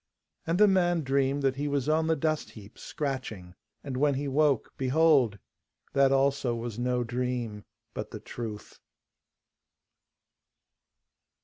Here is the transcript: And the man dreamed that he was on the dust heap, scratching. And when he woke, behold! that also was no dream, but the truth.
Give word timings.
And 0.47 0.57
the 0.57 0.67
man 0.67 1.01
dreamed 1.03 1.43
that 1.43 1.57
he 1.57 1.67
was 1.67 1.87
on 1.87 2.07
the 2.07 2.15
dust 2.15 2.49
heap, 2.49 2.79
scratching. 2.79 3.53
And 3.83 3.95
when 3.97 4.15
he 4.15 4.27
woke, 4.27 4.73
behold! 4.75 5.37
that 5.93 6.11
also 6.11 6.55
was 6.55 6.79
no 6.79 7.03
dream, 7.03 7.65
but 7.93 8.09
the 8.09 8.19
truth. 8.19 8.79